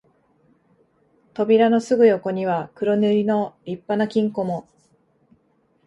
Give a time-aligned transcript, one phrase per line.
[1.35, 4.67] 扉のすぐ横には黒塗りの立派な金庫も、